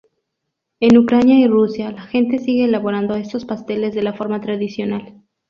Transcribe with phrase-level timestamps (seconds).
[0.79, 5.21] En Ucrania y Rusia la gente sigue elaborando estos pasteles de la forma tradicional.